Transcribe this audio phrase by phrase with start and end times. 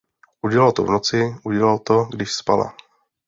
[0.41, 2.73] Udělal to v noci, udělal to, když spala.